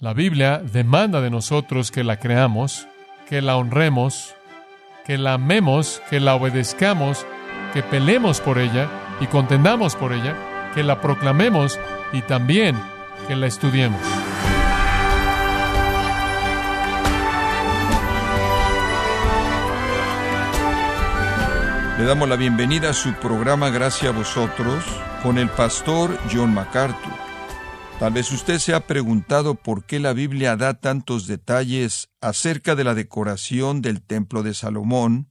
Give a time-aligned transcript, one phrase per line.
[0.00, 2.88] La Biblia demanda de nosotros que la creamos,
[3.28, 4.34] que la honremos,
[5.04, 7.26] que la amemos, que la obedezcamos,
[7.74, 8.88] que peleemos por ella
[9.20, 11.78] y contendamos por ella, que la proclamemos
[12.14, 12.80] y también
[13.28, 14.00] que la estudiemos.
[21.98, 24.82] Le damos la bienvenida a su programa Gracias a vosotros
[25.22, 27.29] con el pastor John MacArthur.
[28.00, 32.82] Tal vez usted se ha preguntado por qué la Biblia da tantos detalles acerca de
[32.82, 35.30] la decoración del templo de Salomón,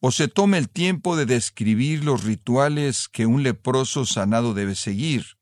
[0.00, 5.36] o se toma el tiempo de describir los rituales que un leproso sanado debe seguir.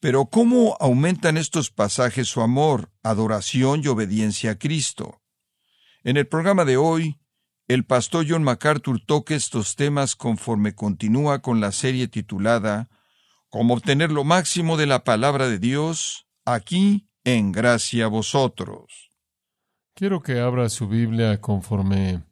[0.00, 5.20] Pero ¿cómo aumentan estos pasajes su amor, adoración y obediencia a Cristo?
[6.04, 7.20] En el programa de hoy,
[7.68, 12.88] el pastor John MacArthur toca estos temas conforme continúa con la serie titulada
[13.50, 19.10] Cómo obtener lo máximo de la palabra de Dios aquí en gracia a vosotros.
[19.94, 22.22] Quiero que abra su Biblia conforme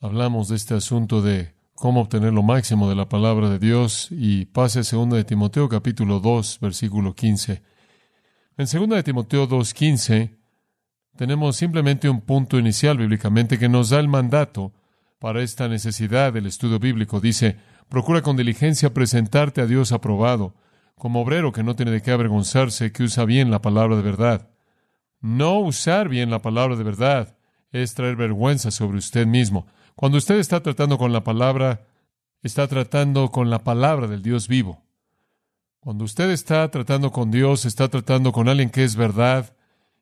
[0.00, 4.46] hablamos de este asunto de cómo obtener lo máximo de la palabra de Dios y
[4.46, 7.62] pase a 2 de Timoteo capítulo 2 versículo 15.
[8.56, 10.34] En 2 de Timoteo 2.15
[11.14, 14.72] tenemos simplemente un punto inicial bíblicamente que nos da el mandato
[15.18, 17.20] para esta necesidad del estudio bíblico.
[17.20, 17.58] Dice,
[17.88, 20.54] procura con diligencia presentarte a Dios aprobado,
[20.94, 24.50] como obrero que no tiene de qué avergonzarse, que usa bien la palabra de verdad.
[25.20, 27.36] No usar bien la palabra de verdad
[27.70, 29.66] es traer vergüenza sobre usted mismo.
[29.94, 31.86] Cuando usted está tratando con la palabra,
[32.42, 34.84] está tratando con la palabra del Dios vivo.
[35.80, 39.54] Cuando usted está tratando con Dios, está tratando con alguien que es verdad,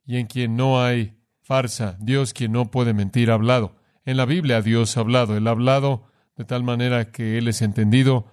[0.05, 3.77] y en quien no hay farsa, Dios quien no puede mentir ha hablado.
[4.05, 8.27] En la Biblia Dios ha hablado, ha hablado de tal manera que Él es entendido.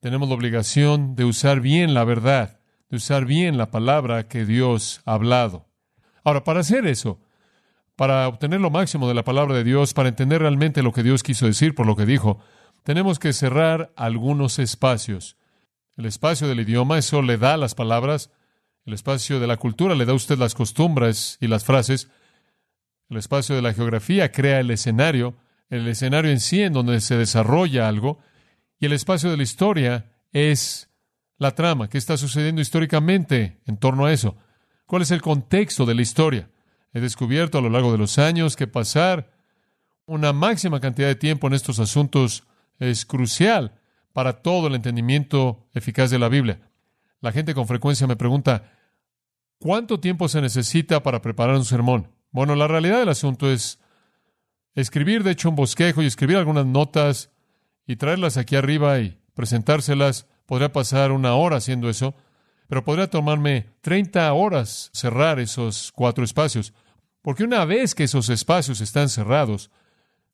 [0.00, 5.00] Tenemos la obligación de usar bien la verdad, de usar bien la palabra que Dios
[5.04, 5.66] ha hablado.
[6.24, 7.20] Ahora, para hacer eso,
[7.96, 11.22] para obtener lo máximo de la palabra de Dios, para entender realmente lo que Dios
[11.22, 12.40] quiso decir por lo que dijo,
[12.82, 15.36] tenemos que cerrar algunos espacios.
[15.96, 18.30] El espacio del idioma, eso le da las palabras,
[18.84, 22.08] el espacio de la cultura le da a usted las costumbres y las frases.
[23.08, 25.36] El espacio de la geografía crea el escenario,
[25.72, 28.18] el escenario en sí en donde se desarrolla algo.
[28.78, 30.90] Y el espacio de la historia es
[31.38, 34.36] la trama, qué está sucediendo históricamente en torno a eso.
[34.84, 36.50] ¿Cuál es el contexto de la historia?
[36.92, 39.32] He descubierto a lo largo de los años que pasar
[40.04, 42.44] una máxima cantidad de tiempo en estos asuntos
[42.78, 43.80] es crucial
[44.12, 46.60] para todo el entendimiento eficaz de la Biblia.
[47.22, 48.72] La gente con frecuencia me pregunta,
[49.58, 52.08] ¿cuánto tiempo se necesita para preparar un sermón?
[52.30, 53.78] Bueno, la realidad del asunto es
[54.74, 57.30] escribir, de hecho, un bosquejo y escribir algunas notas
[57.86, 60.26] y traerlas aquí arriba y presentárselas.
[60.46, 62.14] Podría pasar una hora haciendo eso,
[62.68, 66.72] pero podría tomarme 30 horas cerrar esos cuatro espacios.
[67.22, 69.70] Porque una vez que esos espacios están cerrados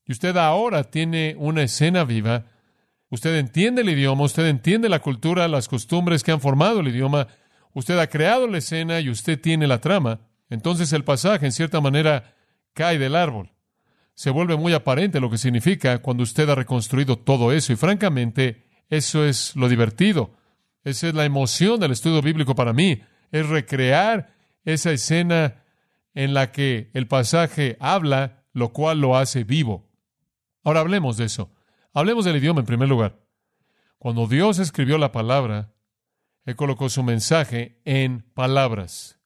[0.06, 2.46] y usted ahora tiene una escena viva,
[3.10, 7.26] Usted entiende el idioma, usted entiende la cultura, las costumbres que han formado el idioma,
[7.72, 10.20] usted ha creado la escena y usted tiene la trama.
[10.50, 12.34] Entonces el pasaje, en cierta manera,
[12.74, 13.50] cae del árbol.
[14.18, 17.72] Se vuelve muy aparente lo que significa cuando usted ha reconstruido todo eso.
[17.72, 20.34] Y francamente, eso es lo divertido.
[20.82, 23.00] Esa es la emoción del estudio bíblico para mí.
[23.30, 24.34] Es recrear
[24.64, 25.62] esa escena
[26.14, 29.88] en la que el pasaje habla, lo cual lo hace vivo.
[30.64, 31.52] Ahora hablemos de eso.
[31.94, 33.20] Hablemos del idioma en primer lugar.
[34.00, 35.70] Cuando Dios escribió la palabra,
[36.44, 39.20] Él colocó su mensaje en palabras.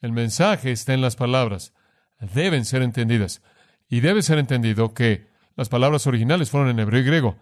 [0.00, 1.74] El mensaje está en las palabras.
[2.18, 3.42] Deben ser entendidas.
[3.88, 7.36] Y debe ser entendido que las palabras originales fueron en hebreo y griego.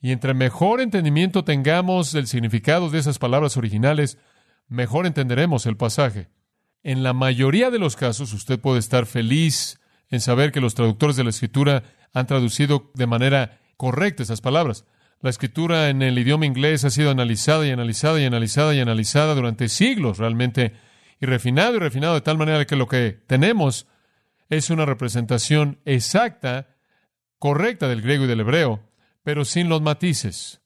[0.00, 4.18] Y entre mejor entendimiento tengamos del significado de esas palabras originales,
[4.68, 6.28] mejor entenderemos el pasaje.
[6.82, 11.16] En la mayoría de los casos usted puede estar feliz en saber que los traductores
[11.16, 11.82] de la escritura
[12.14, 14.84] han traducido de manera correcta esas palabras.
[15.20, 19.34] La escritura en el idioma inglés ha sido analizada y analizada y analizada y analizada
[19.34, 20.74] durante siglos realmente
[21.20, 23.88] y refinado y refinado de tal manera que lo que tenemos
[24.48, 26.76] es una representación exacta,
[27.38, 28.88] correcta del griego y del hebreo,
[29.22, 30.62] pero sin los matices,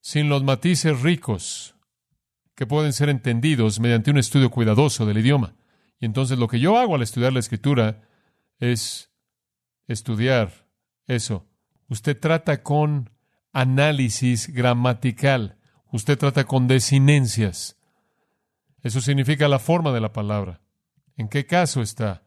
[0.00, 1.74] sin los matices ricos
[2.54, 5.54] que pueden ser entendidos mediante un estudio cuidadoso del idioma.
[6.00, 8.02] Y entonces lo que yo hago al estudiar la escritura
[8.58, 9.10] es
[9.86, 10.66] estudiar
[11.06, 11.46] eso
[11.88, 13.10] Usted trata con
[13.52, 15.58] análisis gramatical.
[15.92, 17.78] Usted trata con desinencias.
[18.82, 20.60] Eso significa la forma de la palabra.
[21.16, 22.25] ¿En qué caso está?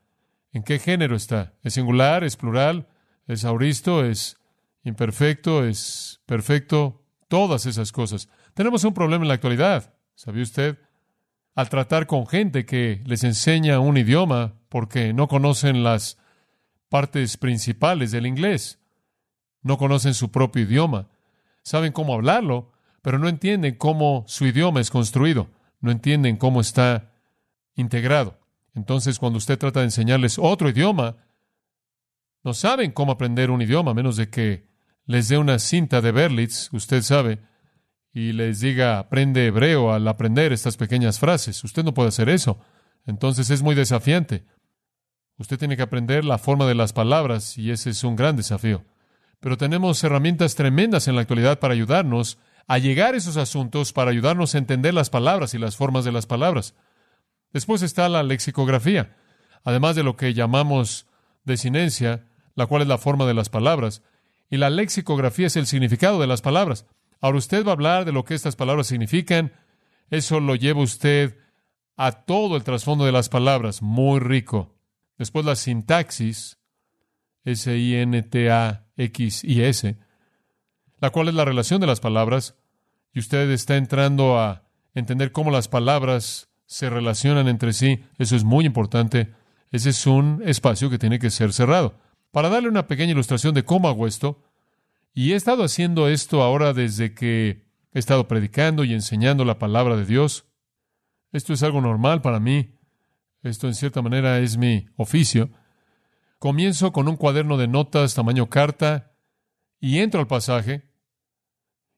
[0.51, 1.53] ¿En qué género está?
[1.63, 2.23] ¿Es singular?
[2.23, 2.87] ¿Es plural?
[3.27, 4.05] ¿Es auristo?
[4.05, 4.37] ¿Es
[4.83, 5.65] imperfecto?
[5.65, 7.03] ¿Es perfecto?
[7.27, 8.29] Todas esas cosas.
[8.53, 9.93] Tenemos un problema en la actualidad.
[10.15, 10.77] ¿Sabía usted?
[11.59, 16.17] al tratar con gente que les enseña un idioma porque no conocen las
[16.87, 18.79] partes principales del inglés,
[19.61, 21.09] no conocen su propio idioma,
[21.61, 25.49] saben cómo hablarlo, pero no entienden cómo su idioma es construido,
[25.81, 27.11] no entienden cómo está
[27.75, 28.39] integrado.
[28.75, 31.17] Entonces, cuando usted trata de enseñarles otro idioma,
[32.43, 34.69] no saben cómo aprender un idioma, a menos de que
[35.05, 37.39] les dé una cinta de Berlitz, usted sabe,
[38.13, 41.63] y les diga, aprende hebreo al aprender estas pequeñas frases.
[41.63, 42.59] Usted no puede hacer eso.
[43.05, 44.45] Entonces es muy desafiante.
[45.37, 48.83] Usted tiene que aprender la forma de las palabras y ese es un gran desafío.
[49.39, 52.37] Pero tenemos herramientas tremendas en la actualidad para ayudarnos
[52.67, 56.11] a llegar a esos asuntos, para ayudarnos a entender las palabras y las formas de
[56.11, 56.75] las palabras.
[57.51, 59.15] Después está la lexicografía,
[59.63, 61.07] además de lo que llamamos
[61.43, 64.03] desinencia, la cual es la forma de las palabras,
[64.49, 66.85] y la lexicografía es el significado de las palabras.
[67.21, 69.53] Ahora usted va a hablar de lo que estas palabras significan.
[70.09, 71.37] Eso lo lleva usted
[71.97, 74.75] a todo el trasfondo de las palabras, muy rico.
[75.17, 76.57] Después la sintaxis,
[77.43, 78.79] S-I-N-T-A-X-I-S,
[80.99, 82.55] la cual es la relación de las palabras,
[83.13, 84.63] y usted está entrando a
[84.93, 88.03] entender cómo las palabras se relacionan entre sí.
[88.19, 89.33] Eso es muy importante.
[89.71, 91.95] Ese es un espacio que tiene que ser cerrado.
[92.31, 94.43] Para darle una pequeña ilustración de cómo hago esto,
[95.11, 99.97] y he estado haciendo esto ahora desde que he estado predicando y enseñando la palabra
[99.97, 100.45] de Dios.
[101.31, 102.75] Esto es algo normal para mí.
[103.41, 105.49] Esto en cierta manera es mi oficio.
[106.37, 109.13] Comienzo con un cuaderno de notas tamaño carta
[109.79, 110.83] y entro al pasaje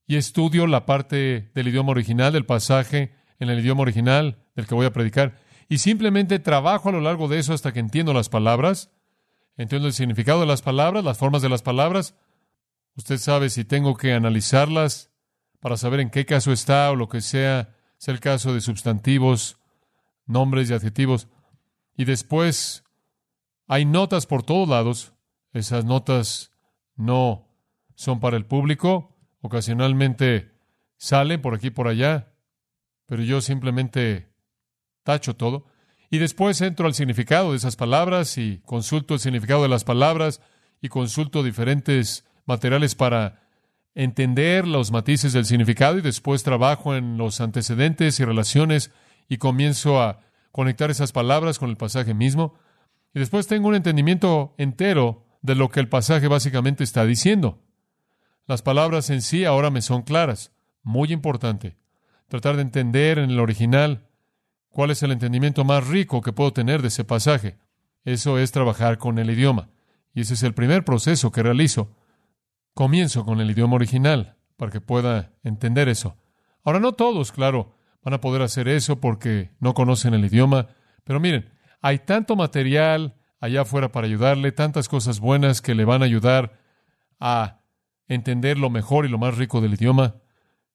[0.08, 4.76] y estudio la parte del idioma original del pasaje en el idioma original del que
[4.76, 5.40] voy a predicar
[5.70, 8.92] y simplemente trabajo a lo largo de eso hasta que entiendo las palabras,
[9.58, 12.16] entiendo el significado de las palabras, las formas de las palabras,
[12.96, 15.12] Usted sabe si tengo que analizarlas
[15.60, 19.58] para saber en qué caso está o lo que sea, sea el caso de sustantivos,
[20.26, 21.28] nombres y adjetivos.
[21.96, 22.84] Y después
[23.68, 25.14] hay notas por todos lados.
[25.54, 26.52] Esas notas
[26.96, 27.48] no
[27.96, 29.16] son para el público.
[29.42, 30.52] Ocasionalmente
[30.98, 32.34] salen por aquí y por allá.
[33.06, 34.31] Pero yo simplemente
[35.04, 35.66] tacho todo.
[36.10, 40.42] Y después entro al significado de esas palabras y consulto el significado de las palabras
[40.82, 43.42] y consulto diferentes materiales para
[43.96, 48.92] entender los matices del significado y después trabajo en los antecedentes y relaciones
[49.30, 50.20] y comienzo a
[50.52, 52.56] conectar esas palabras con el pasaje mismo.
[53.14, 57.62] Y después tengo un entendimiento entero de lo que el pasaje básicamente está diciendo.
[58.48, 60.52] Las palabras en sí ahora me son claras.
[60.84, 61.78] Muy importante.
[62.28, 64.08] Tratar de entender en el original
[64.72, 67.58] cuál es el entendimiento más rico que puedo tener de ese pasaje.
[68.04, 69.70] Eso es trabajar con el idioma.
[70.14, 71.96] Y ese es el primer proceso que realizo.
[72.74, 76.18] Comienzo con el idioma original para que pueda entender eso.
[76.64, 80.70] Ahora, no todos, claro, van a poder hacer eso porque no conocen el idioma,
[81.04, 81.50] pero miren,
[81.82, 86.60] hay tanto material allá afuera para ayudarle, tantas cosas buenas que le van a ayudar
[87.20, 87.62] a
[88.08, 90.16] entender lo mejor y lo más rico del idioma.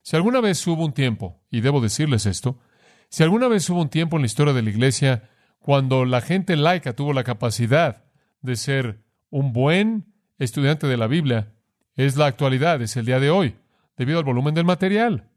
[0.02, 2.58] Si alguna vez hubo un tiempo, y debo decirles esto,
[3.08, 6.56] si alguna vez hubo un tiempo en la historia de la Iglesia cuando la gente
[6.56, 8.04] laica tuvo la capacidad
[8.40, 11.54] de ser un buen estudiante de la Biblia,
[11.96, 13.56] es la actualidad, es el día de hoy,
[13.96, 15.28] debido al volumen del material,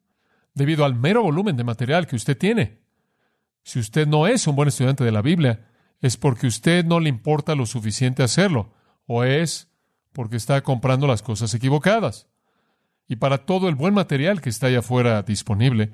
[0.53, 2.79] debido al mero volumen de material que usted tiene.
[3.63, 5.67] Si usted no es un buen estudiante de la Biblia,
[6.01, 8.73] es porque usted no le importa lo suficiente hacerlo,
[9.05, 9.71] o es
[10.13, 12.27] porque está comprando las cosas equivocadas.
[13.07, 15.93] Y para todo el buen material que está allá afuera disponible,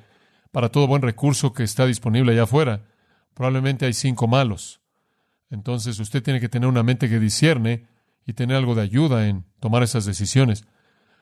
[0.56, 2.86] para todo buen recurso que está disponible allá afuera,
[3.34, 4.80] probablemente hay cinco malos.
[5.50, 7.88] Entonces usted tiene que tener una mente que discierne
[8.26, 10.64] y tener algo de ayuda en tomar esas decisiones.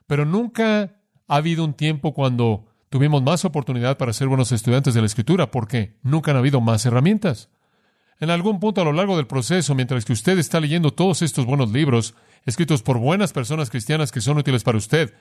[0.05, 4.99] Pero nunca ha habido un tiempo cuando tuvimos más oportunidad para ser buenos estudiantes de
[4.99, 7.49] la Escritura, porque nunca han habido más herramientas.
[8.19, 11.47] En algún punto a lo largo del proceso, mientras que usted está leyendo todos estos
[11.47, 12.13] buenos libros,
[12.45, 15.11] escritos por buenas personas cristianas que son útiles para usted,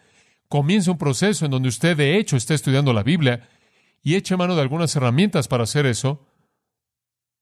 [0.51, 3.49] comienza un proceso en donde usted de hecho está estudiando la Biblia
[4.03, 6.27] y eche mano de algunas herramientas para hacer eso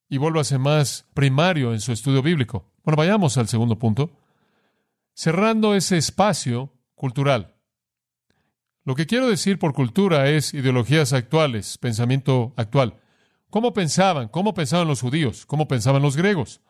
[0.09, 2.71] y vuélvase más primario en su estudio bíblico.
[2.85, 4.11] Bueno, vayamos al segundo punto
[5.15, 7.55] cerrando ese espacio cultural.
[8.85, 13.01] Lo que quiero decir por cultura es ideologías actuales, pensamiento actual.
[13.51, 14.29] ¿Cómo pensaban?
[14.29, 15.45] ¿Cómo pensaban los judíos?
[15.47, 16.61] ¿Cómo pensaban los griegos?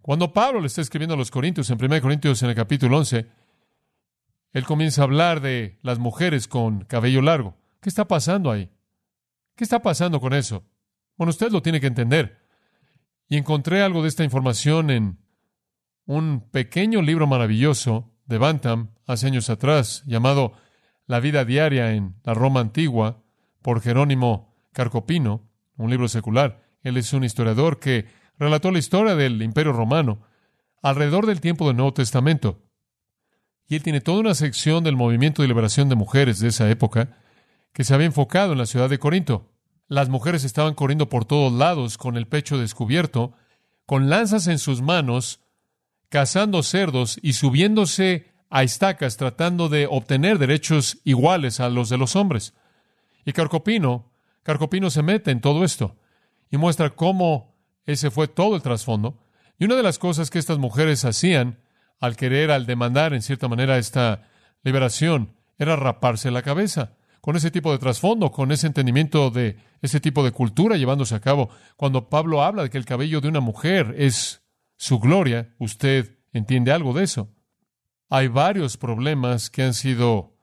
[0.00, 3.26] Cuando Pablo le está escribiendo a los Corintios, en 1 Corintios en el capítulo 11,
[4.52, 7.56] él comienza a hablar de las mujeres con cabello largo.
[7.80, 8.70] ¿Qué está pasando ahí?
[9.56, 10.64] ¿Qué está pasando con eso?
[11.16, 12.40] Bueno, usted lo tiene que entender.
[13.28, 15.18] Y encontré algo de esta información en
[16.06, 20.52] un pequeño libro maravilloso de Bantam hace años atrás llamado
[21.06, 23.22] La vida diaria en la Roma antigua
[23.60, 25.48] por Jerónimo Carcopino.
[25.76, 26.62] un libro secular.
[26.82, 28.06] Él es un historiador que
[28.38, 30.22] relató la historia del Imperio Romano
[30.82, 32.62] alrededor del tiempo del Nuevo Testamento.
[33.68, 37.16] Y él tiene toda una sección del movimiento de liberación de mujeres de esa época
[37.72, 39.50] que se había enfocado en la ciudad de Corinto.
[39.88, 43.32] Las mujeres estaban corriendo por todos lados con el pecho descubierto,
[43.86, 45.40] con lanzas en sus manos,
[46.08, 52.16] cazando cerdos y subiéndose a estacas tratando de obtener derechos iguales a los de los
[52.16, 52.54] hombres.
[53.24, 54.10] Y Carcopino,
[54.42, 55.96] Carcopino se mete en todo esto
[56.50, 57.54] y muestra cómo
[57.86, 59.18] ese fue todo el trasfondo.
[59.58, 61.58] Y una de las cosas que estas mujeres hacían
[61.98, 64.28] al querer, al demandar en cierta manera esta
[64.62, 66.92] liberación, era raparse la cabeza.
[67.22, 71.20] Con ese tipo de trasfondo, con ese entendimiento de ese tipo de cultura llevándose a
[71.20, 71.50] cabo.
[71.76, 74.42] Cuando Pablo habla de que el cabello de una mujer es
[74.76, 77.32] su gloria, usted entiende algo de eso.
[78.10, 80.36] Hay varios problemas que han sido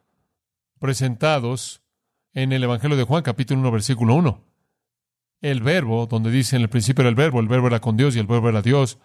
[0.79, 1.83] presentados
[2.31, 4.45] en el Evangelio de Juan, capítulo 1, versículo 1.
[5.41, 8.15] El verbo, donde dice en el principio era el verbo, el verbo era con Dios
[8.15, 8.99] y el verbo era Dios.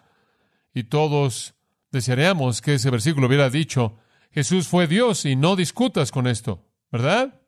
[0.73, 1.55] Y todos
[1.91, 3.97] desearíamos que ese versículo hubiera dicho,
[4.31, 7.41] Jesús fue Dios y no discutas con esto, ¿verdad?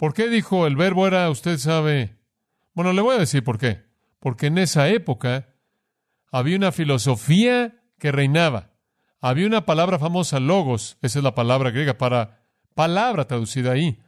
[0.00, 2.16] ¿Por qué dijo el verbo era, usted sabe?
[2.72, 3.82] Bueno, le voy a decir por qué.
[4.18, 5.50] Porque en esa época
[6.32, 8.70] había una filosofía que reinaba.
[9.20, 13.98] Había una palabra famosa, logos, esa es la palabra griega para palabra traducida ahí.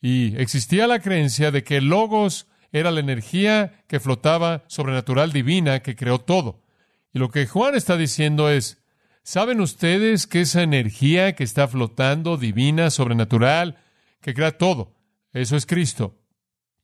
[0.00, 5.94] Y existía la creencia de que logos era la energía que flotaba sobrenatural divina que
[5.94, 6.64] creó todo.
[7.14, 8.82] Y lo que Juan está diciendo es,
[9.22, 13.78] ¿saben ustedes que esa energía que está flotando, divina, sobrenatural,
[14.20, 14.96] que crea todo,
[15.32, 16.18] eso es Cristo.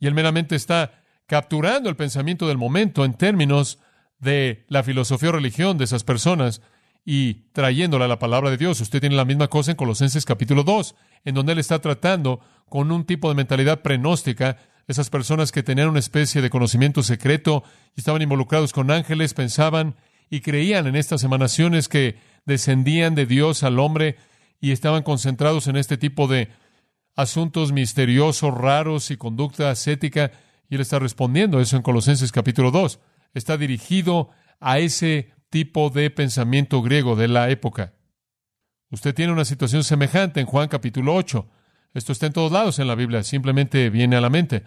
[0.00, 3.78] Y él meramente está capturando el pensamiento del momento en términos
[4.18, 6.62] de la filosofía o religión de esas personas
[7.04, 8.80] y trayéndola a la palabra de Dios.
[8.80, 12.90] Usted tiene la misma cosa en Colosenses capítulo 2, en donde él está tratando con
[12.92, 17.62] un tipo de mentalidad prenóstica, esas personas que tenían una especie de conocimiento secreto
[17.94, 19.96] y estaban involucrados con ángeles, pensaban
[20.30, 24.16] y creían en estas emanaciones que descendían de Dios al hombre
[24.60, 26.48] y estaban concentrados en este tipo de
[27.18, 30.30] asuntos misteriosos, raros y conducta ascética,
[30.70, 33.00] y él está respondiendo eso en Colosenses capítulo 2.
[33.34, 37.94] Está dirigido a ese tipo de pensamiento griego de la época.
[38.92, 41.48] Usted tiene una situación semejante en Juan capítulo 8.
[41.92, 44.62] Esto está en todos lados en la Biblia, simplemente viene a la mente.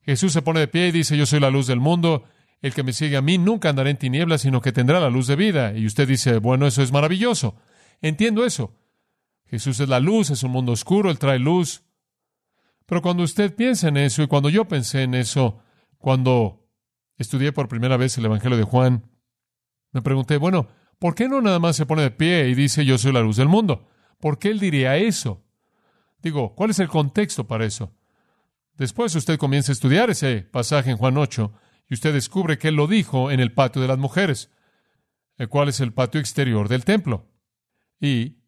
[0.00, 2.24] Jesús se pone de pie y dice, yo soy la luz del mundo,
[2.62, 5.26] el que me sigue a mí nunca andará en tinieblas, sino que tendrá la luz
[5.26, 5.76] de vida.
[5.76, 7.56] Y usted dice, bueno, eso es maravilloso.
[8.00, 8.74] Entiendo eso.
[9.50, 11.82] Jesús es la luz, es un mundo oscuro, Él trae luz.
[12.90, 15.62] Pero cuando usted piensa en eso y cuando yo pensé en eso,
[15.98, 16.68] cuando
[17.18, 19.08] estudié por primera vez el Evangelio de Juan,
[19.92, 20.66] me pregunté, bueno,
[20.98, 23.36] ¿por qué no nada más se pone de pie y dice yo soy la luz
[23.36, 23.88] del mundo?
[24.18, 25.46] ¿Por qué él diría eso?
[26.18, 27.94] Digo, ¿cuál es el contexto para eso?
[28.74, 31.52] Después usted comienza a estudiar ese pasaje en Juan 8
[31.88, 34.50] y usted descubre que él lo dijo en el patio de las mujeres,
[35.36, 37.30] el cual es el patio exterior del templo.
[38.00, 38.42] Y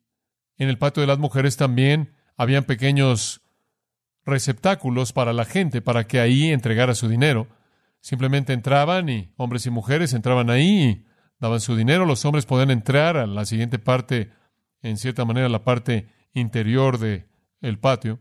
[0.57, 3.42] en el patio de las mujeres también habían pequeños
[4.25, 7.49] receptáculos para la gente para que ahí entregara su dinero.
[8.01, 11.05] Simplemente entraban y hombres y mujeres entraban ahí y
[11.39, 12.07] daban su dinero.
[12.07, 14.31] Los hombres podían entrar a la siguiente parte,
[14.83, 17.27] en cierta manera, la parte interior del
[17.61, 18.21] el patio.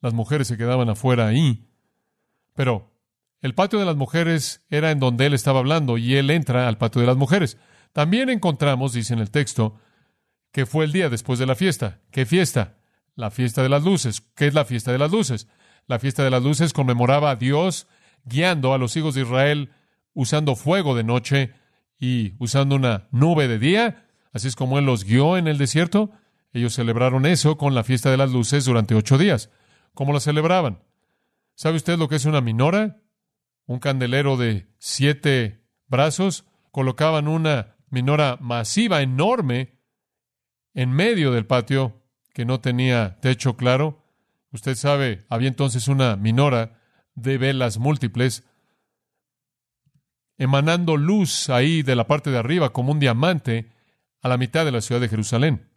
[0.00, 1.66] Las mujeres se quedaban afuera ahí.
[2.54, 2.92] Pero
[3.40, 6.78] el patio de las mujeres era en donde él estaba hablando y él entra al
[6.78, 7.58] patio de las mujeres.
[7.92, 9.78] También encontramos, dice en el texto,
[10.50, 12.00] que fue el día después de la fiesta.
[12.10, 12.76] ¿Qué fiesta?
[13.16, 14.20] La fiesta de las luces.
[14.34, 15.48] ¿Qué es la fiesta de las luces?
[15.86, 17.86] La fiesta de las luces conmemoraba a Dios
[18.24, 19.70] guiando a los hijos de Israel
[20.14, 21.52] usando fuego de noche
[21.98, 24.06] y usando una nube de día.
[24.32, 26.10] Así es como Él los guió en el desierto.
[26.52, 29.50] Ellos celebraron eso con la fiesta de las luces durante ocho días.
[29.92, 30.82] ¿Cómo la celebraban?
[31.54, 33.00] ¿Sabe usted lo que es una minora?
[33.66, 36.44] Un candelero de siete brazos.
[36.70, 39.78] Colocaban una minora masiva, enorme,
[40.74, 42.03] en medio del patio
[42.34, 44.04] que no tenía techo claro.
[44.50, 46.80] Usted sabe, había entonces una minora
[47.14, 48.44] de velas múltiples
[50.36, 53.70] emanando luz ahí de la parte de arriba como un diamante
[54.20, 55.70] a la mitad de la ciudad de Jerusalén.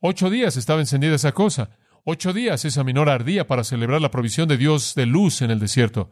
[0.00, 1.70] Ocho días estaba encendida esa cosa.
[2.04, 5.60] Ocho días esa minora ardía para celebrar la provisión de Dios de luz en el
[5.60, 6.10] desierto.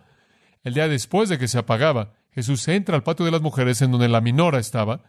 [0.63, 3.91] El día después de que se apagaba, Jesús entra al patio de las mujeres en
[3.91, 5.03] donde la minora estaba,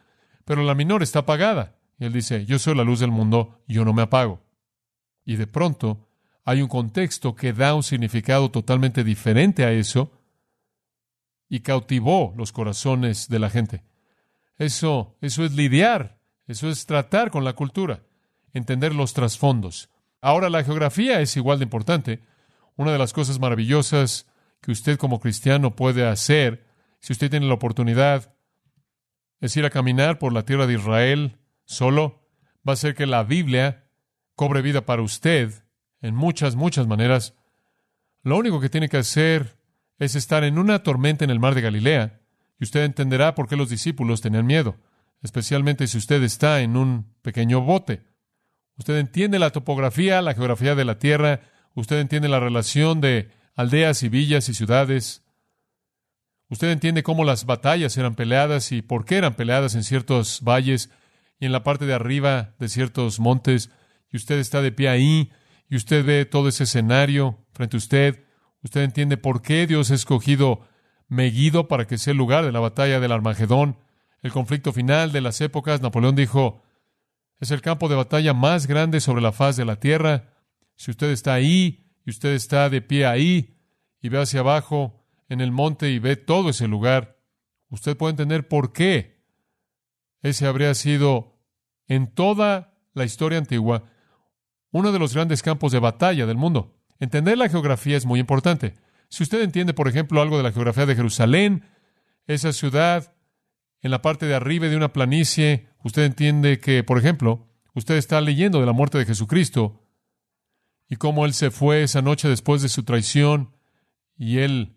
[0.46, 1.75] pero la minora está apagada.
[2.00, 4.49] Y él dice, yo soy la luz del mundo, yo no me apago.
[5.29, 6.07] Y de pronto
[6.43, 10.12] hay un contexto que da un significado totalmente diferente a eso
[11.48, 13.83] y cautivó los corazones de la gente.
[14.57, 18.01] Eso, eso es lidiar, eso es tratar con la cultura,
[18.53, 19.91] entender los trasfondos.
[20.19, 22.21] Ahora la geografía es igual de importante.
[22.75, 24.25] Una de las cosas maravillosas
[24.62, 26.65] que usted como cristiano puede hacer,
[27.01, 28.33] si usted tiene la oportunidad,
[29.41, 32.27] es ir a caminar por la tierra de Israel solo,
[32.67, 33.88] va a ser que la Biblia
[34.39, 35.51] cobre vida para usted
[36.01, 37.36] en muchas, muchas maneras.
[38.24, 39.58] Lo único que tiene que hacer
[39.98, 42.22] es estar en una tormenta en el mar de Galilea,
[42.58, 44.77] y usted entenderá por qué los discípulos tenían miedo,
[45.22, 48.03] especialmente si usted está en un pequeño bote.
[48.77, 51.41] Usted entiende la topografía, la geografía de la tierra,
[51.75, 55.22] usted entiende la relación de aldeas y villas y ciudades.
[56.48, 60.89] Usted entiende cómo las batallas eran peleadas y por qué eran peleadas en ciertos valles
[61.41, 63.69] y en la parte de arriba de ciertos montes,
[64.12, 65.32] y usted está de pie ahí,
[65.70, 68.25] y usted ve todo ese escenario frente a usted.
[68.63, 70.62] Usted entiende por qué Dios ha escogido
[71.08, 73.78] Megiddo para que sea el lugar de la batalla del Armagedón,
[74.22, 75.82] el conflicto final de las épocas.
[75.82, 76.63] Napoleón dijo,
[77.39, 80.34] es el campo de batalla más grande sobre la faz de la tierra.
[80.75, 83.58] Si usted está ahí y usted está de pie ahí
[84.01, 87.18] y ve hacia abajo en el monte y ve todo ese lugar,
[87.70, 89.24] usted puede entender por qué
[90.22, 91.39] ese habría sido
[91.88, 93.86] en toda la historia antigua
[94.72, 96.76] uno de los grandes campos de batalla del mundo.
[97.00, 98.76] Entender la geografía es muy importante.
[99.10, 101.66] Si usted entiende, por ejemplo, algo de la geografía de Jerusalén,
[102.28, 103.14] esa ciudad
[103.82, 108.22] en la parte de arriba de una planicie, usted entiende que, por ejemplo, usted está
[108.22, 109.82] leyendo de la muerte de Jesucristo
[110.88, 113.56] y cómo Él se fue esa noche después de su traición
[114.18, 114.76] y Él,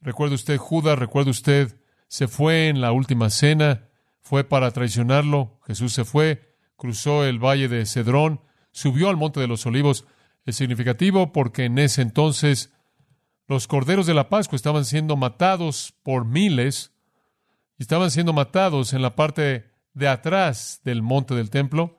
[0.00, 3.88] recuerda usted Judas, recuerda usted, se fue en la última cena,
[4.20, 8.40] fue para traicionarlo, Jesús se fue, cruzó el valle de Cedrón,
[8.76, 10.04] subió al monte de los olivos.
[10.44, 12.74] Es significativo porque en ese entonces
[13.48, 16.92] los corderos de la Pascua estaban siendo matados por miles
[17.78, 21.98] y estaban siendo matados en la parte de atrás del monte del templo.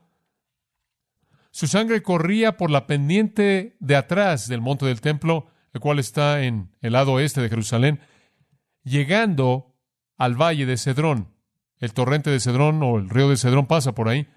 [1.50, 6.44] Su sangre corría por la pendiente de atrás del monte del templo, el cual está
[6.44, 8.02] en el lado oeste de Jerusalén,
[8.84, 9.76] llegando
[10.16, 11.34] al valle de Cedrón.
[11.80, 14.28] El torrente de Cedrón o el río de Cedrón pasa por ahí.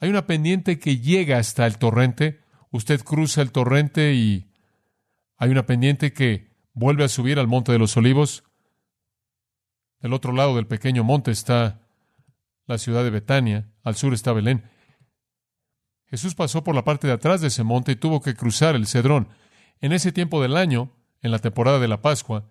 [0.00, 2.40] Hay una pendiente que llega hasta el torrente.
[2.70, 4.52] Usted cruza el torrente y
[5.36, 8.44] hay una pendiente que vuelve a subir al Monte de los Olivos.
[10.00, 11.80] Del otro lado del pequeño monte está
[12.66, 14.70] la ciudad de Betania, al sur está Belén.
[16.06, 18.86] Jesús pasó por la parte de atrás de ese monte y tuvo que cruzar el
[18.86, 19.28] Cedrón.
[19.80, 22.50] En ese tiempo del año, en la temporada de la Pascua,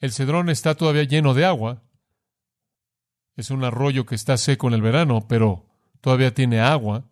[0.00, 1.82] el Cedrón está todavía lleno de agua.
[3.36, 5.67] Es un arroyo que está seco en el verano, pero
[6.00, 7.04] todavía tiene agua.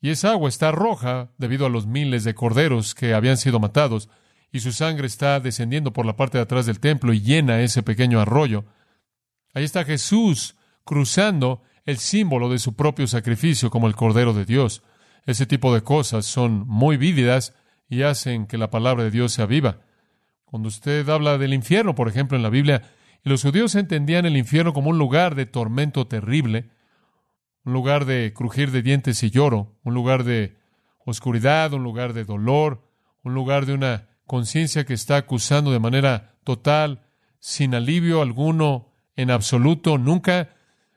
[0.00, 4.08] Y esa agua está roja debido a los miles de corderos que habían sido matados,
[4.50, 7.82] y su sangre está descendiendo por la parte de atrás del templo y llena ese
[7.82, 8.64] pequeño arroyo.
[9.54, 14.82] Ahí está Jesús cruzando el símbolo de su propio sacrificio como el Cordero de Dios.
[15.24, 17.54] Ese tipo de cosas son muy vívidas
[17.88, 19.80] y hacen que la palabra de Dios sea viva.
[20.44, 22.82] Cuando usted habla del infierno, por ejemplo, en la Biblia,
[23.24, 26.70] y los judíos entendían el infierno como un lugar de tormento terrible,
[27.64, 30.56] un lugar de crujir de dientes y lloro, un lugar de
[31.04, 32.88] oscuridad, un lugar de dolor,
[33.22, 37.06] un lugar de una conciencia que está acusando de manera total,
[37.38, 40.50] sin alivio alguno, en absoluto, nunca.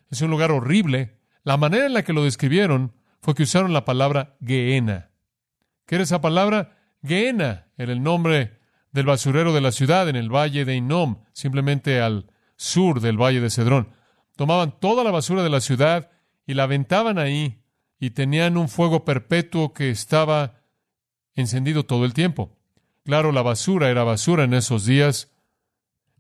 [0.10, 1.20] Es un lugar horrible.
[1.44, 5.10] La manera en la que lo describieron fue que usaron la palabra Geena.
[5.86, 6.78] ¿Qué era esa palabra?
[7.04, 8.60] Geena era el nombre
[8.92, 13.42] del basurero de la ciudad en el valle de Inom, simplemente al sur del valle
[13.42, 13.90] de Cedrón.
[14.36, 16.10] Tomaban toda la basura de la ciudad
[16.46, 17.62] y la aventaban ahí
[18.00, 20.62] y tenían un fuego perpetuo que estaba
[21.36, 22.58] encendido todo el tiempo.
[23.04, 25.32] Claro, la basura era basura en esos días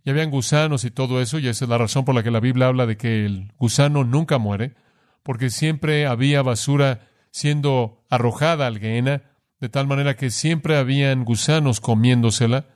[0.03, 2.39] y habían gusanos y todo eso, y esa es la razón por la que la
[2.39, 4.75] Biblia habla de que el gusano nunca muere,
[5.23, 9.23] porque siempre había basura siendo arrojada al Gehenna,
[9.59, 12.67] de tal manera que siempre habían gusanos comiéndosela,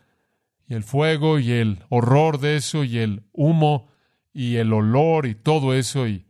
[0.67, 3.91] y el fuego y el horror de eso, y el humo
[4.33, 6.25] y el olor y todo eso, y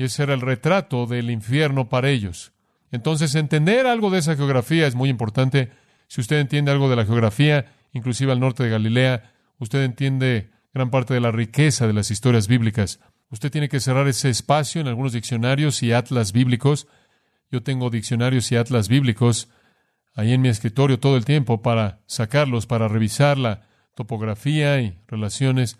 [0.00, 2.54] y ese era el retrato del infierno para ellos.
[2.90, 5.68] Entonces, entender algo de esa geografía es muy importante.
[6.08, 10.88] Si usted entiende algo de la geografía, inclusive al norte de Galilea, usted entiende gran
[10.88, 12.98] parte de la riqueza de las historias bíblicas.
[13.28, 16.86] Usted tiene que cerrar ese espacio en algunos diccionarios y atlas bíblicos.
[17.50, 19.50] Yo tengo diccionarios y atlas bíblicos
[20.14, 25.78] ahí en mi escritorio todo el tiempo para sacarlos, para revisar la topografía y relaciones.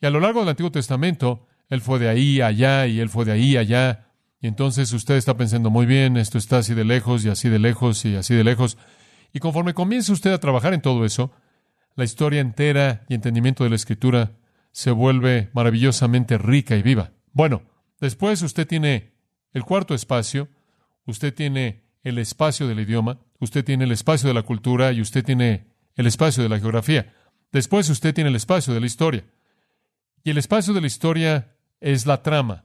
[0.00, 3.24] Y a lo largo del Antiguo Testamento, él fue de ahí allá y él fue
[3.24, 4.04] de ahí allá.
[4.42, 7.58] Y entonces usted está pensando, muy bien, esto está así de lejos y así de
[7.58, 8.76] lejos y así de lejos.
[9.32, 11.32] Y conforme comienza usted a trabajar en todo eso,
[11.96, 14.32] la historia entera y entendimiento de la escritura
[14.70, 17.12] se vuelve maravillosamente rica y viva.
[17.32, 17.62] Bueno,
[18.02, 19.14] después usted tiene
[19.54, 20.50] el cuarto espacio,
[21.06, 25.24] usted tiene el espacio del idioma, usted tiene el espacio de la cultura y usted
[25.24, 27.14] tiene el espacio de la geografía.
[27.50, 29.24] Después usted tiene el espacio de la historia.
[30.22, 31.48] Y el espacio de la historia
[31.82, 32.64] es la trama.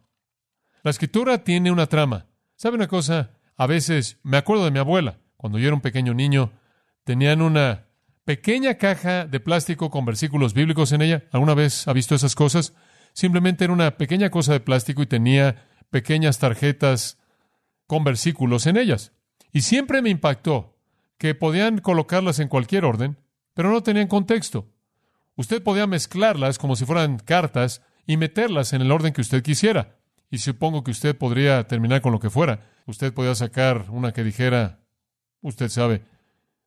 [0.84, 2.28] La escritura tiene una trama.
[2.56, 3.32] ¿Sabe una cosa?
[3.58, 5.18] A veces me acuerdo de mi abuela.
[5.36, 6.54] Cuando yo era un pequeño niño,
[7.04, 7.88] tenían una
[8.24, 11.24] pequeña caja de plástico con versículos bíblicos en ella.
[11.32, 12.74] ¿Alguna vez ha visto esas cosas?
[13.14, 17.18] Simplemente era una pequeña cosa de plástico y tenía pequeñas tarjetas
[17.88, 19.14] con versículos en ellas.
[19.52, 20.78] Y siempre me impactó
[21.18, 23.18] que podían colocarlas en cualquier orden,
[23.54, 24.68] pero no tenían contexto.
[25.36, 30.00] Usted podía mezclarlas como si fueran cartas y meterlas en el orden que usted quisiera.
[30.32, 32.62] Y supongo que usted podría terminar con lo que fuera.
[32.86, 34.80] Usted podía sacar una que dijera,
[35.42, 36.06] usted sabe,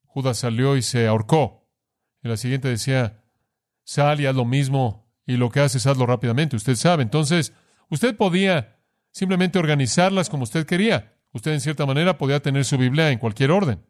[0.04, 1.66] Judas salió y se ahorcó.
[2.22, 3.24] Y la siguiente decía,
[3.82, 7.02] sal y haz lo mismo, y lo que haces hazlo rápidamente, usted sabe.
[7.02, 7.54] Entonces,
[7.88, 8.78] usted podía
[9.10, 11.16] simplemente organizarlas como usted quería.
[11.32, 13.84] Usted, en cierta manera, podía tener su Biblia en cualquier orden.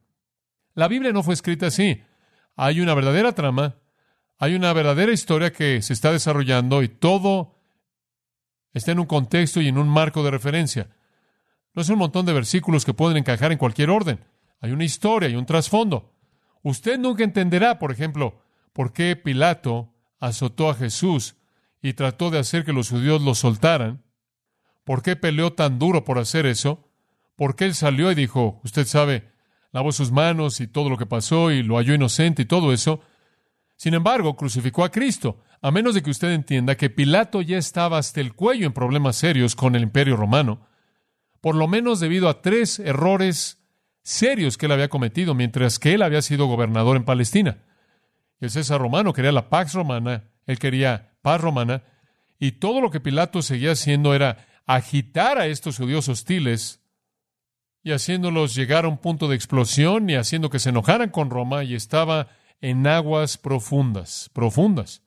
[0.74, 2.02] La Biblia no fue escrita así.
[2.56, 3.76] Hay una verdadera trama,
[4.40, 7.59] hay una verdadera historia que se está desarrollando y todo
[8.72, 10.88] está en un contexto y en un marco de referencia.
[11.74, 14.18] No es un montón de versículos que pueden encajar en cualquier orden.
[14.62, 16.14] Hay una historia y un trasfondo.
[16.62, 21.37] Usted nunca entenderá, por ejemplo, por qué Pilato azotó a Jesús
[21.83, 24.03] y trató de hacer que los judíos lo soltaran.
[24.85, 26.88] ¿Por qué peleó tan duro por hacer eso?
[27.37, 29.31] ¿Por qué él salió y dijo, usted sabe,
[29.70, 33.03] lavó sus manos y todo lo que pasó y lo halló inocente y todo eso?
[33.80, 37.96] Sin embargo, crucificó a Cristo, a menos de que usted entienda que Pilato ya estaba
[37.96, 40.68] hasta el cuello en problemas serios con el imperio romano,
[41.40, 43.58] por lo menos debido a tres errores
[44.02, 47.64] serios que él había cometido mientras que él había sido gobernador en Palestina.
[48.38, 51.82] El César romano quería la pax romana, él quería paz romana,
[52.38, 56.82] y todo lo que Pilato seguía haciendo era agitar a estos judíos hostiles
[57.82, 61.64] y haciéndolos llegar a un punto de explosión y haciendo que se enojaran con Roma
[61.64, 62.28] y estaba
[62.60, 65.02] en aguas profundas, profundas.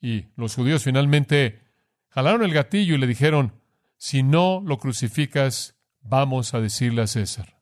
[0.00, 1.60] Y los judíos finalmente
[2.08, 3.54] jalaron el gatillo y le dijeron,
[3.96, 7.60] si no lo crucificas, vamos a decirle a César.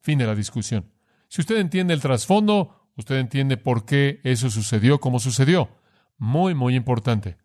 [0.00, 0.90] Fin de la discusión.
[1.28, 5.68] Si usted entiende el trasfondo, usted entiende por qué eso sucedió como sucedió.
[6.16, 7.36] Muy, muy importante.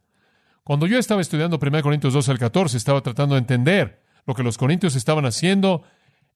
[0.64, 4.44] Cuando yo estaba estudiando 1 Corintios 2 al 14, estaba tratando de entender lo que
[4.44, 5.84] los corintios estaban haciendo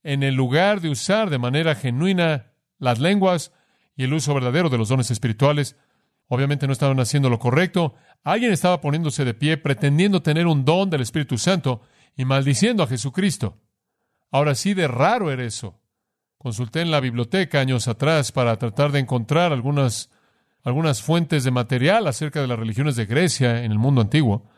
[0.03, 3.51] en el lugar de usar de manera genuina las lenguas
[3.99, 5.75] y el uso verdadero de los dones espirituales.
[6.29, 7.95] Obviamente no estaban haciendo lo correcto.
[8.23, 11.81] Alguien estaba poniéndose de pie pretendiendo tener un don del Espíritu Santo
[12.15, 13.57] y maldiciendo a Jesucristo.
[14.31, 15.81] Ahora sí de raro era eso.
[16.37, 20.09] Consulté en la biblioteca años atrás para tratar de encontrar algunas,
[20.63, 24.49] algunas fuentes de material acerca de las religiones de Grecia en el mundo antiguo.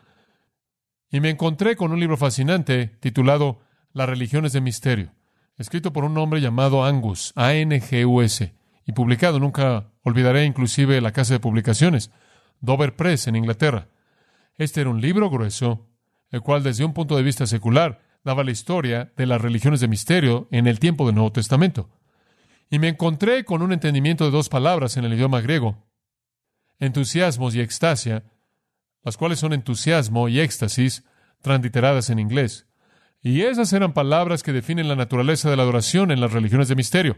[1.10, 3.58] Y me encontré con un libro fascinante titulado
[3.92, 5.14] Las religiones de misterio,
[5.58, 11.40] escrito por un hombre llamado Angus, A-N-G-U-S, y publicado, nunca olvidaré inclusive la casa de
[11.40, 12.10] publicaciones,
[12.60, 13.88] Dover Press en Inglaterra.
[14.56, 15.88] Este era un libro grueso,
[16.30, 19.88] el cual desde un punto de vista secular daba la historia de las religiones de
[19.88, 21.90] misterio en el tiempo del Nuevo Testamento.
[22.70, 25.84] Y me encontré con un entendimiento de dos palabras en el idioma griego,
[26.78, 28.24] entusiasmos y extasia,
[29.02, 31.04] las cuales son entusiasmo y éxtasis
[31.42, 32.66] transliteradas en inglés.
[33.20, 36.76] Y esas eran palabras que definen la naturaleza de la adoración en las religiones de
[36.76, 37.16] misterio.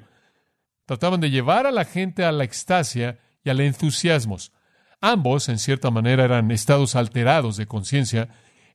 [0.87, 4.53] Trataban de llevar a la gente a la extasia y al entusiasmos.
[5.01, 8.29] Ambos, en cierta manera, eran estados alterados de conciencia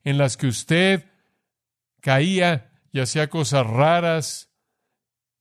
[0.04, 1.06] en las que usted
[2.00, 4.50] caía y hacía cosas raras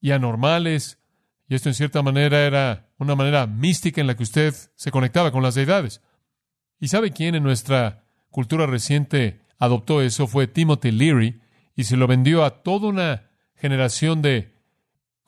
[0.02, 1.00] y anormales.
[1.48, 5.32] Y esto en cierta manera era una manera mística en la que usted se conectaba
[5.32, 6.02] con las deidades.
[6.80, 10.28] ¿Y sabe quién en nuestra cultura reciente adoptó eso?
[10.28, 11.42] Fue Timothy Leary
[11.76, 14.59] y se lo vendió a toda una generación de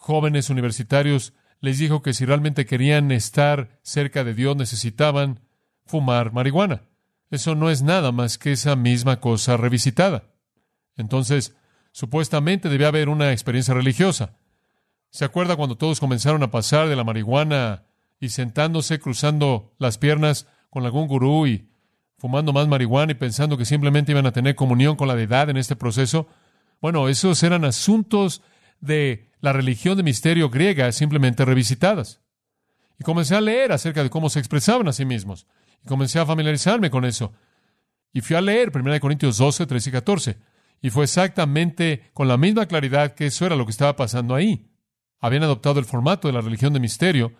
[0.02, 1.34] jóvenes universitarios.
[1.60, 5.42] Les dijo que si realmente querían estar cerca de Dios necesitaban
[5.86, 6.82] fumar marihuana.
[7.30, 10.24] Eso no es nada más que esa misma cosa revisitada.
[10.98, 11.56] Entonces,
[11.92, 14.38] supuestamente debía haber una experiencia religiosa.
[15.12, 17.84] ¿Se acuerda cuando todos comenzaron a pasar de la marihuana
[18.20, 21.70] y sentándose, cruzando las piernas con algún gurú y
[22.18, 25.58] fumando más marihuana y pensando que simplemente iban a tener comunión con la deidad en
[25.58, 26.28] este proceso?
[26.82, 28.42] Bueno, esos eran asuntos
[28.82, 32.20] de la religión de misterio griega simplemente revisitadas.
[33.00, 35.48] Y comencé a leer acerca de cómo se expresaban a sí mismos.
[35.84, 37.34] Y comencé a familiarizarme con eso.
[38.14, 40.38] Y fui a leer 1 Corintios 12, 13 y 14.
[40.82, 44.68] Y fue exactamente con la misma claridad que eso era lo que estaba pasando ahí.
[45.20, 47.34] Habían adoptado el formato de la religión de misterio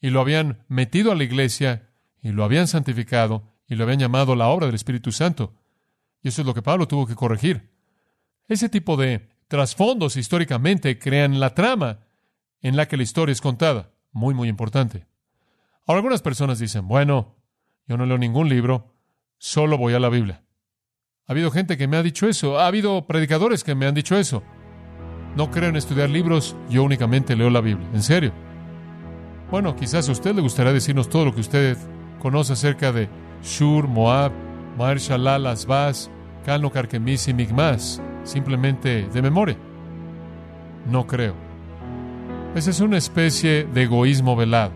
[0.00, 1.88] y lo habían metido a la iglesia
[2.22, 5.54] y lo habían santificado y lo habían llamado la obra del Espíritu Santo.
[6.22, 7.70] Y eso es lo que Pablo tuvo que corregir.
[8.48, 12.00] Ese tipo de trasfondos históricamente crean la trama
[12.60, 13.90] en la que la historia es contada.
[14.12, 15.06] Muy, muy importante.
[15.86, 17.36] Ahora algunas personas dicen, bueno,
[17.86, 18.94] yo no leo ningún libro,
[19.38, 20.42] solo voy a la Biblia.
[21.26, 24.16] Ha habido gente que me ha dicho eso, ha habido predicadores que me han dicho
[24.16, 24.42] eso.
[25.36, 27.88] No creo en estudiar libros, yo únicamente leo la Biblia.
[27.92, 28.32] ¿En serio?
[29.50, 31.76] Bueno, quizás a usted le gustaría decirnos todo lo que usted
[32.18, 33.08] conoce acerca de
[33.42, 34.32] Shur, Moab,
[34.76, 36.10] Mar Shalal, Asbaz,
[36.44, 39.56] Calno, Carquemis y Migmas, simplemente de memoria.
[40.90, 41.34] No creo.
[42.54, 44.72] Esa es una especie de egoísmo velado.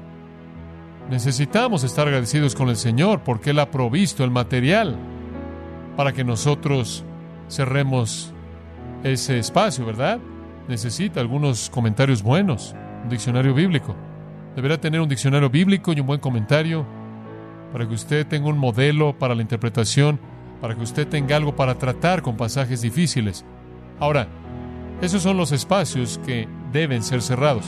[1.11, 4.97] Necesitamos estar agradecidos con el Señor porque Él ha provisto el material
[5.97, 7.05] para que nosotros
[7.49, 8.33] cerremos
[9.03, 10.21] ese espacio, ¿verdad?
[10.69, 13.97] Necesita algunos comentarios buenos, un diccionario bíblico.
[14.55, 16.87] Deberá tener un diccionario bíblico y un buen comentario
[17.73, 20.21] para que usted tenga un modelo para la interpretación,
[20.61, 23.45] para que usted tenga algo para tratar con pasajes difíciles.
[23.99, 24.29] Ahora,
[25.01, 27.65] esos son los espacios que deben ser cerrados.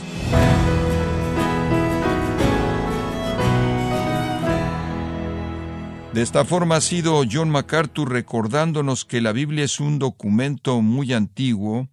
[6.13, 11.11] De esta forma ha sido John MacArthur recordándonos que la Biblia es un documento muy
[11.11, 11.89] antiguo,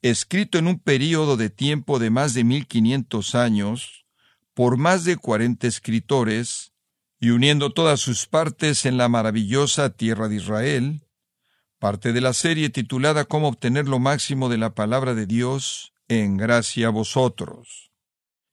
[0.00, 4.06] escrito en un período de tiempo de más de 1500 años,
[4.54, 6.71] por más de 40 escritores,
[7.22, 11.06] y uniendo todas sus partes en la maravillosa tierra de Israel,
[11.78, 16.36] parte de la serie titulada Cómo obtener lo máximo de la palabra de Dios en
[16.36, 17.92] gracia a vosotros.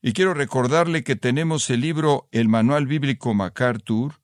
[0.03, 4.21] Y quiero recordarle que tenemos el libro El Manual Bíblico MacArthur,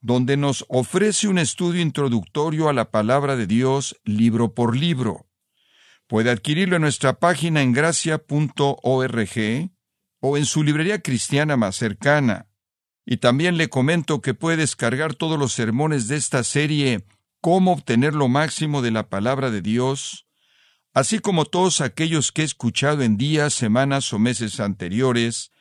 [0.00, 5.28] donde nos ofrece un estudio introductorio a la palabra de Dios libro por libro.
[6.08, 9.30] Puede adquirirlo en nuestra página en gracia.org
[10.18, 12.48] o en su librería cristiana más cercana.
[13.06, 17.06] Y también le comento que puede descargar todos los sermones de esta serie
[17.40, 20.26] Cómo obtener lo máximo de la palabra de Dios,
[20.92, 25.52] así como todos aquellos que he escuchado en días, semanas o meses anteriores,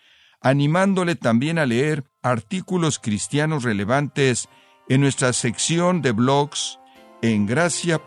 [0.42, 4.50] animándole también a leer artículos cristianos relevantes
[4.90, 6.80] en nuestra sección de blogs
[7.22, 8.02] en gracia.org.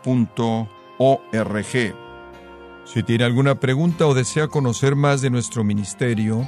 [2.85, 6.47] Si tiene alguna pregunta o desea conocer más de nuestro ministerio,